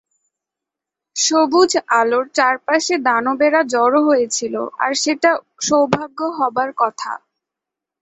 সবুজ 1.15 1.71
আলোর 1.99 2.25
চারপাশে 2.37 2.95
দানবেরা 3.07 3.61
জড়ো 3.73 3.99
হয়েছিল 4.07 4.55
আর 4.79 4.91
সেটা 5.03 5.31
সৌভাগ্য 5.61 6.19
হবার 6.37 6.69
কথা। 6.81 7.11